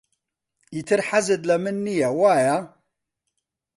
[0.75, 2.57] ئیتر حەزت لە من نییە، وایە؟